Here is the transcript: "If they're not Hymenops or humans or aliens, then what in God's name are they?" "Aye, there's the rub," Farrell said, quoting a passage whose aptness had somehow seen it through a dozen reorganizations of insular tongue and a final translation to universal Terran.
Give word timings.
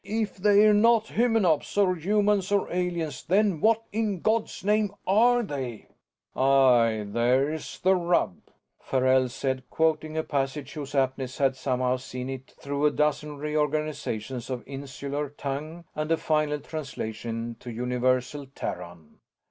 "If 0.03 0.37
they're 0.37 0.73
not 0.73 1.09
Hymenops 1.09 1.77
or 1.77 1.93
humans 1.95 2.51
or 2.51 2.67
aliens, 2.73 3.21
then 3.23 3.59
what 3.61 3.83
in 3.93 4.21
God's 4.21 4.63
name 4.65 4.95
are 5.05 5.43
they?" 5.43 5.89
"Aye, 6.35 7.05
there's 7.07 7.77
the 7.81 7.93
rub," 7.93 8.37
Farrell 8.81 9.29
said, 9.29 9.69
quoting 9.69 10.17
a 10.17 10.23
passage 10.23 10.73
whose 10.73 10.95
aptness 10.95 11.37
had 11.37 11.55
somehow 11.55 11.97
seen 11.97 12.31
it 12.31 12.55
through 12.59 12.87
a 12.87 12.91
dozen 12.91 13.37
reorganizations 13.37 14.49
of 14.49 14.63
insular 14.67 15.29
tongue 15.29 15.85
and 15.93 16.11
a 16.11 16.17
final 16.17 16.59
translation 16.59 17.55
to 17.59 17.69
universal 17.69 18.47
Terran. 18.55 19.19